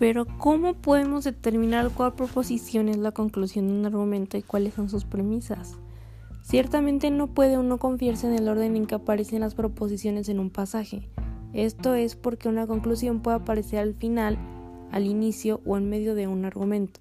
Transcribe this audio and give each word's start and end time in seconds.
Pero 0.00 0.24
¿cómo 0.38 0.72
podemos 0.72 1.24
determinar 1.24 1.90
cuál 1.90 2.14
proposición 2.14 2.88
es 2.88 2.96
la 2.96 3.12
conclusión 3.12 3.68
de 3.68 3.74
un 3.74 3.84
argumento 3.84 4.38
y 4.38 4.42
cuáles 4.42 4.72
son 4.72 4.88
sus 4.88 5.04
premisas? 5.04 5.76
Ciertamente 6.40 7.10
no 7.10 7.26
puede 7.26 7.58
uno 7.58 7.76
confiarse 7.76 8.26
en 8.26 8.32
el 8.32 8.48
orden 8.48 8.76
en 8.76 8.86
que 8.86 8.94
aparecen 8.94 9.40
las 9.40 9.54
proposiciones 9.54 10.30
en 10.30 10.40
un 10.40 10.48
pasaje. 10.48 11.06
Esto 11.52 11.92
es 11.92 12.16
porque 12.16 12.48
una 12.48 12.66
conclusión 12.66 13.20
puede 13.20 13.36
aparecer 13.36 13.80
al 13.80 13.92
final, 13.92 14.38
al 14.90 15.04
inicio 15.04 15.60
o 15.66 15.76
en 15.76 15.90
medio 15.90 16.14
de 16.14 16.28
un 16.28 16.46
argumento. 16.46 16.98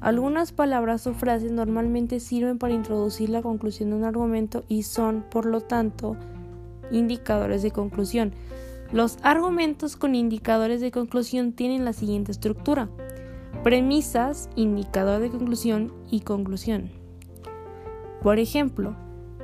Algunas 0.00 0.50
palabras 0.50 1.06
o 1.06 1.14
frases 1.14 1.52
normalmente 1.52 2.18
sirven 2.18 2.58
para 2.58 2.74
introducir 2.74 3.30
la 3.30 3.40
conclusión 3.40 3.90
de 3.90 3.96
un 3.96 4.04
argumento 4.04 4.64
y 4.66 4.82
son, 4.82 5.24
por 5.30 5.46
lo 5.46 5.60
tanto, 5.60 6.16
indicadores 6.90 7.62
de 7.62 7.70
conclusión. 7.70 8.32
Los 8.92 9.18
argumentos 9.22 9.96
con 9.96 10.16
indicadores 10.16 10.80
de 10.80 10.90
conclusión 10.90 11.52
tienen 11.52 11.84
la 11.84 11.92
siguiente 11.92 12.32
estructura. 12.32 12.88
Premisas, 13.62 14.50
indicador 14.56 15.20
de 15.20 15.30
conclusión 15.30 15.92
y 16.10 16.20
conclusión. 16.20 16.90
Por 18.20 18.40
ejemplo, 18.40 18.96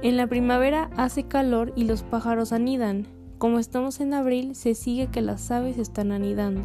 en 0.02 0.16
la 0.16 0.27
primavera 0.27 0.91
hace 0.97 1.24
calor 1.24 1.73
y 1.77 1.85
los 1.85 2.02
pájaros 2.02 2.52
anidan. 2.52 3.07
Como 3.38 3.59
estamos 3.61 4.01
en 4.01 4.15
abril, 4.15 4.57
se 4.57 4.74
sigue 4.74 5.09
que 5.12 5.23
las 5.23 5.51
aves 5.52 5.79
están 5.79 6.10
anidando. 6.10 6.63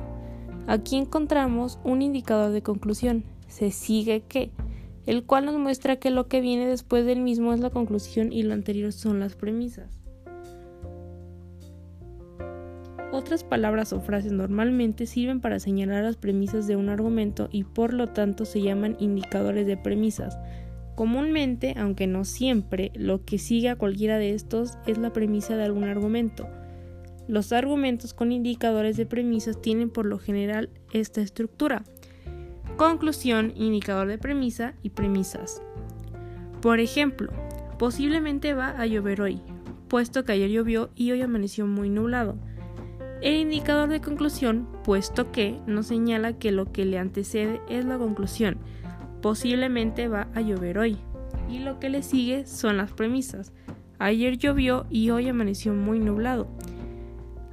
Aquí 0.66 0.98
encontramos 0.98 1.80
un 1.84 2.02
indicador 2.02 2.52
de 2.52 2.64
conclusión, 2.64 3.26
se 3.48 3.72
sigue 3.72 4.22
que, 4.22 4.52
el 5.06 5.24
cual 5.24 5.46
nos 5.46 5.58
muestra 5.58 5.98
que 5.98 6.10
lo 6.10 6.28
que 6.28 6.42
viene 6.42 6.66
después 6.68 7.06
del 7.06 7.22
mismo 7.22 7.54
es 7.54 7.60
la 7.60 7.70
conclusión 7.70 8.32
y 8.32 8.44
lo 8.44 8.54
anterior 8.54 8.92
son 8.92 9.20
las 9.20 9.36
premisas. 9.36 10.01
Otras 13.12 13.44
palabras 13.44 13.92
o 13.92 14.00
frases 14.00 14.32
normalmente 14.32 15.06
sirven 15.06 15.42
para 15.42 15.60
señalar 15.60 16.04
las 16.04 16.16
premisas 16.16 16.66
de 16.66 16.78
un 16.78 16.88
argumento 16.88 17.50
y 17.52 17.66
por 17.66 17.94
lo 17.94 18.10
tanto 18.10 18.46
se 18.46 18.62
llaman 18.62 18.96
indicadores 19.00 19.68
de 19.68 19.76
premisas. 19.76 20.38
Comúnmente, 20.96 21.74
aunque 21.78 22.08
no 22.08 22.24
siempre, 22.24 22.92
lo 22.96 23.26
que 23.26 23.38
sigue 23.38 23.70
a 23.70 23.76
cualquiera 23.76 24.18
de 24.18 24.34
estos 24.34 24.78
es 24.88 24.98
la 24.98 25.12
premisa 25.12 25.58
de 25.58 25.64
algún 25.64 25.84
argumento. 25.84 26.48
Los 27.28 27.52
argumentos 27.52 28.14
con 28.14 28.32
indicadores 28.32 28.98
de 28.98 29.06
premisas 29.06 29.62
tienen 29.62 29.90
por 29.90 30.06
lo 30.06 30.18
general 30.18 30.70
esta 30.94 31.22
estructura. 31.22 31.84
Conclusión, 32.78 33.52
indicador 33.56 34.08
de 34.08 34.18
premisa 34.18 34.74
y 34.84 34.92
premisas. 34.92 35.62
Por 36.62 36.80
ejemplo, 36.80 37.32
posiblemente 37.78 38.54
va 38.54 38.70
a 38.70 38.86
llover 38.86 39.22
hoy, 39.22 39.42
puesto 39.88 40.24
que 40.24 40.32
ayer 40.32 40.50
llovió 40.50 40.92
y 40.96 41.12
hoy 41.12 41.22
amaneció 41.22 41.68
muy 41.68 41.90
nublado. 41.90 42.38
El 43.22 43.36
indicador 43.36 43.88
de 43.90 44.02
conclusión, 44.02 44.68
puesto 44.84 45.32
que 45.32 45.60
nos 45.68 45.88
señala 45.88 46.34
que 46.34 46.52
lo 46.52 46.72
que 46.72 46.86
le 46.86 46.98
antecede 46.98 47.62
es 47.70 47.86
la 47.86 48.00
conclusión, 48.00 48.58
posiblemente 49.22 50.08
va 50.08 50.28
a 50.34 50.42
llover 50.42 50.80
hoy. 50.80 50.98
Y 51.48 51.60
lo 51.60 51.80
que 51.80 51.90
le 51.90 52.02
sigue 52.02 52.48
son 52.48 52.78
las 52.78 52.92
premisas. 52.92 53.54
Ayer 54.00 54.40
llovió 54.40 54.88
y 54.90 55.12
hoy 55.12 55.28
amaneció 55.28 55.74
muy 55.76 56.00
nublado. 56.00 56.48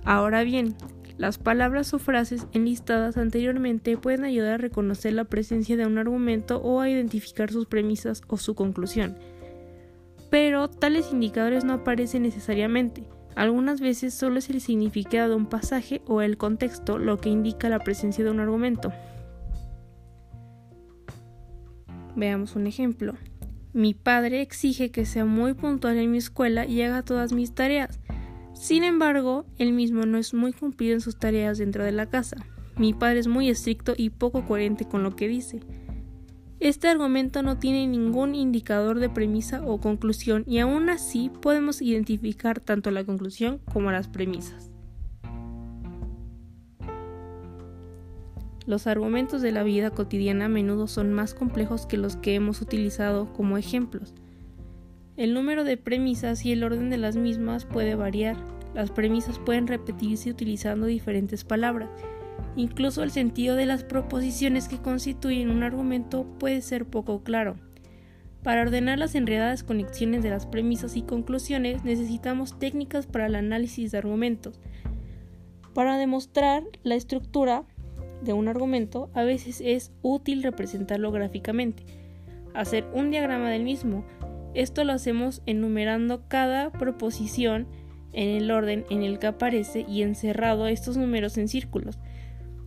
Ahora 0.04 0.42
bien, 0.42 0.74
las 1.18 1.36
palabras 1.36 1.92
o 1.92 1.98
frases 1.98 2.46
enlistadas 2.52 3.18
anteriormente 3.18 3.98
pueden 3.98 4.24
ayudar 4.24 4.54
a 4.54 4.58
reconocer 4.58 5.12
la 5.12 5.24
presencia 5.24 5.76
de 5.76 5.84
un 5.84 5.98
argumento 5.98 6.62
o 6.62 6.80
a 6.80 6.88
identificar 6.88 7.52
sus 7.52 7.66
premisas 7.66 8.22
o 8.28 8.38
su 8.38 8.54
conclusión. 8.54 9.18
Pero 10.30 10.70
tales 10.70 11.12
indicadores 11.12 11.64
no 11.64 11.74
aparecen 11.74 12.22
necesariamente. 12.22 13.17
Algunas 13.38 13.80
veces 13.80 14.14
solo 14.14 14.40
es 14.40 14.50
el 14.50 14.60
significado 14.60 15.28
de 15.28 15.36
un 15.36 15.46
pasaje 15.46 16.02
o 16.08 16.22
el 16.22 16.36
contexto 16.36 16.98
lo 16.98 17.20
que 17.20 17.28
indica 17.28 17.68
la 17.68 17.78
presencia 17.78 18.24
de 18.24 18.32
un 18.32 18.40
argumento. 18.40 18.92
Veamos 22.16 22.56
un 22.56 22.66
ejemplo. 22.66 23.14
Mi 23.72 23.94
padre 23.94 24.42
exige 24.42 24.90
que 24.90 25.06
sea 25.06 25.24
muy 25.24 25.54
puntual 25.54 25.98
en 25.98 26.10
mi 26.10 26.18
escuela 26.18 26.66
y 26.66 26.82
haga 26.82 27.04
todas 27.04 27.32
mis 27.32 27.54
tareas. 27.54 28.00
Sin 28.54 28.82
embargo, 28.82 29.46
él 29.56 29.72
mismo 29.72 30.04
no 30.04 30.18
es 30.18 30.34
muy 30.34 30.52
cumplido 30.52 30.94
en 30.94 31.00
sus 31.00 31.16
tareas 31.16 31.58
dentro 31.58 31.84
de 31.84 31.92
la 31.92 32.06
casa. 32.06 32.38
Mi 32.76 32.92
padre 32.92 33.20
es 33.20 33.28
muy 33.28 33.48
estricto 33.48 33.94
y 33.96 34.10
poco 34.10 34.46
coherente 34.46 34.84
con 34.84 35.04
lo 35.04 35.14
que 35.14 35.28
dice. 35.28 35.60
Este 36.60 36.88
argumento 36.88 37.42
no 37.42 37.58
tiene 37.58 37.86
ningún 37.86 38.34
indicador 38.34 38.98
de 38.98 39.08
premisa 39.08 39.62
o 39.64 39.78
conclusión 39.78 40.42
y 40.46 40.58
aún 40.58 40.90
así 40.90 41.30
podemos 41.40 41.80
identificar 41.80 42.58
tanto 42.58 42.90
la 42.90 43.04
conclusión 43.04 43.60
como 43.72 43.92
las 43.92 44.08
premisas. 44.08 44.72
Los 48.66 48.88
argumentos 48.88 49.40
de 49.40 49.52
la 49.52 49.62
vida 49.62 49.90
cotidiana 49.90 50.46
a 50.46 50.48
menudo 50.48 50.88
son 50.88 51.12
más 51.12 51.32
complejos 51.32 51.86
que 51.86 51.96
los 51.96 52.16
que 52.16 52.34
hemos 52.34 52.60
utilizado 52.60 53.32
como 53.32 53.56
ejemplos. 53.56 54.12
El 55.16 55.34
número 55.34 55.62
de 55.64 55.76
premisas 55.76 56.44
y 56.44 56.52
el 56.52 56.64
orden 56.64 56.90
de 56.90 56.98
las 56.98 57.16
mismas 57.16 57.64
puede 57.66 57.94
variar. 57.94 58.36
Las 58.74 58.90
premisas 58.90 59.38
pueden 59.38 59.68
repetirse 59.68 60.30
utilizando 60.30 60.86
diferentes 60.86 61.44
palabras. 61.44 61.88
Incluso 62.56 63.02
el 63.02 63.10
sentido 63.10 63.56
de 63.56 63.66
las 63.66 63.84
proposiciones 63.84 64.68
que 64.68 64.78
constituyen 64.78 65.50
un 65.50 65.62
argumento 65.62 66.24
puede 66.38 66.60
ser 66.60 66.86
poco 66.86 67.22
claro. 67.22 67.56
Para 68.42 68.62
ordenar 68.62 68.98
las 68.98 69.14
enredadas 69.14 69.62
conexiones 69.62 70.22
de 70.22 70.30
las 70.30 70.46
premisas 70.46 70.96
y 70.96 71.02
conclusiones 71.02 71.84
necesitamos 71.84 72.58
técnicas 72.58 73.06
para 73.06 73.26
el 73.26 73.34
análisis 73.34 73.92
de 73.92 73.98
argumentos. 73.98 74.60
Para 75.74 75.98
demostrar 75.98 76.64
la 76.82 76.94
estructura 76.94 77.64
de 78.22 78.32
un 78.32 78.48
argumento 78.48 79.10
a 79.14 79.22
veces 79.22 79.60
es 79.64 79.92
útil 80.02 80.42
representarlo 80.42 81.12
gráficamente, 81.12 81.84
hacer 82.54 82.86
un 82.92 83.10
diagrama 83.10 83.50
del 83.50 83.62
mismo, 83.62 84.04
esto 84.54 84.82
lo 84.84 84.92
hacemos 84.92 85.42
enumerando 85.46 86.26
cada 86.26 86.72
proposición 86.72 87.66
en 88.12 88.30
el 88.30 88.50
orden 88.50 88.84
en 88.90 89.02
el 89.02 89.18
que 89.18 89.28
aparece 89.28 89.84
y 89.86 90.02
encerrado 90.02 90.66
estos 90.66 90.96
números 90.96 91.36
en 91.38 91.48
círculos. 91.48 91.98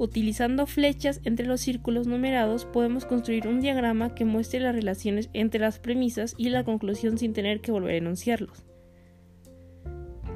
Utilizando 0.01 0.65
flechas 0.65 1.21
entre 1.25 1.45
los 1.45 1.61
círculos 1.61 2.07
numerados 2.07 2.65
podemos 2.65 3.05
construir 3.05 3.47
un 3.47 3.61
diagrama 3.61 4.15
que 4.15 4.25
muestre 4.25 4.59
las 4.59 4.73
relaciones 4.73 5.29
entre 5.33 5.59
las 5.59 5.77
premisas 5.77 6.33
y 6.39 6.49
la 6.49 6.63
conclusión 6.63 7.19
sin 7.19 7.33
tener 7.33 7.61
que 7.61 7.71
volver 7.71 7.93
a 7.93 7.97
enunciarlos. 7.97 8.65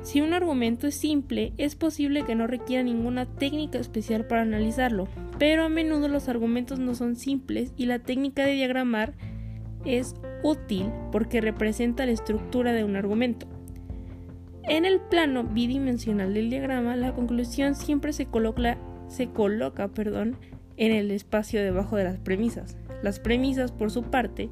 Si 0.03 0.21
un 0.21 0.33
argumento 0.33 0.85
es 0.85 0.93
simple, 0.93 1.51
es 1.57 1.75
posible 1.75 2.25
que 2.25 2.35
no 2.35 2.45
requiera 2.45 2.83
ninguna 2.83 3.25
técnica 3.25 3.79
especial 3.79 4.27
para 4.27 4.43
analizarlo, 4.43 5.07
pero 5.39 5.63
a 5.63 5.69
menudo 5.69 6.09
los 6.09 6.29
argumentos 6.29 6.77
no 6.77 6.93
son 6.93 7.15
simples 7.15 7.73
y 7.75 7.87
la 7.87 7.97
técnica 7.97 8.45
de 8.45 8.53
diagramar 8.53 9.13
es 9.83 10.13
útil 10.43 10.91
porque 11.11 11.41
representa 11.41 12.05
la 12.05 12.11
estructura 12.11 12.71
de 12.71 12.83
un 12.83 12.97
argumento. 12.97 13.47
En 14.67 14.85
el 14.85 14.99
plano 14.99 15.43
bidimensional 15.43 16.35
del 16.35 16.51
diagrama, 16.51 16.95
la 16.95 17.15
conclusión 17.15 17.73
siempre 17.73 18.13
se 18.13 18.27
coloca, 18.27 18.77
se 19.07 19.27
coloca 19.29 19.87
perdón, 19.87 20.37
en 20.77 20.91
el 20.91 21.11
espacio 21.11 21.61
debajo 21.63 21.95
de 21.95 22.03
las 22.03 22.17
premisas. 22.17 22.77
Las 23.01 23.19
premisas, 23.19 23.71
por 23.71 23.91
su 23.91 24.03
parte, 24.03 24.49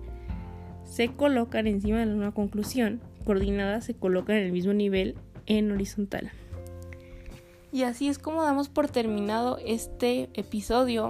se 0.83 1.09
colocan 1.09 1.67
encima 1.67 2.05
de 2.05 2.13
una 2.13 2.31
conclusión, 2.31 3.01
coordinadas 3.25 3.85
se 3.85 3.93
colocan 3.93 4.37
en 4.37 4.43
el 4.43 4.51
mismo 4.51 4.73
nivel 4.73 5.15
en 5.45 5.71
horizontal. 5.71 6.31
Y 7.71 7.83
así 7.83 8.07
es 8.07 8.19
como 8.19 8.43
damos 8.43 8.69
por 8.69 8.87
terminado 8.87 9.57
este 9.65 10.29
episodio, 10.35 11.07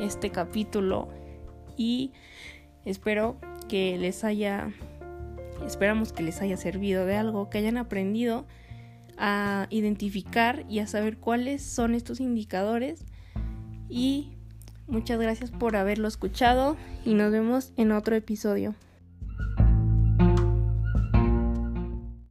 este 0.00 0.30
capítulo 0.30 1.08
y 1.76 2.12
espero 2.84 3.36
que 3.68 3.96
les 3.96 4.24
haya, 4.24 4.72
esperamos 5.64 6.12
que 6.12 6.24
les 6.24 6.42
haya 6.42 6.56
servido 6.56 7.06
de 7.06 7.16
algo, 7.16 7.48
que 7.50 7.58
hayan 7.58 7.76
aprendido 7.76 8.46
a 9.18 9.66
identificar 9.70 10.64
y 10.68 10.80
a 10.80 10.86
saber 10.86 11.18
cuáles 11.18 11.62
son 11.62 11.94
estos 11.94 12.20
indicadores. 12.20 13.04
Y 13.88 14.32
muchas 14.86 15.18
gracias 15.18 15.50
por 15.50 15.76
haberlo 15.76 16.08
escuchado 16.08 16.76
y 17.04 17.14
nos 17.14 17.32
vemos 17.32 17.72
en 17.76 17.92
otro 17.92 18.16
episodio. 18.16 18.74